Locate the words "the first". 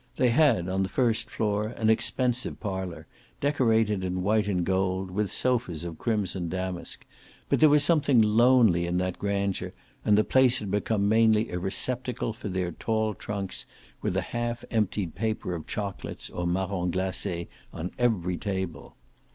0.81-1.29